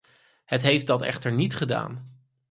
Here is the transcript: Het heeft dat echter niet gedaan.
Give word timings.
Het 0.45 0.61
heeft 0.61 0.87
dat 0.87 1.01
echter 1.01 1.31
niet 1.31 1.55
gedaan. 1.55 2.17